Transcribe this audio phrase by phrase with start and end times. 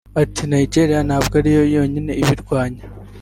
[0.21, 2.83] Ati “Nigeria ntabwo ariyo yonyine ibirwanya